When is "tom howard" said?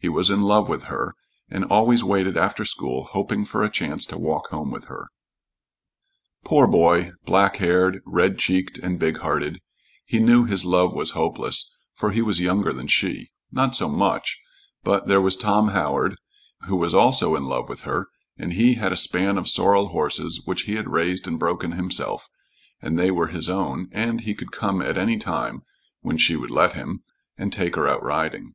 15.36-16.16